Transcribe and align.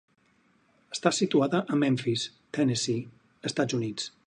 Està 0.95 1.11
situada 1.17 1.59
a 1.75 1.79
Memphis, 1.83 2.25
Tennessee, 2.59 3.07
Estats 3.53 3.81
Units. 3.81 4.13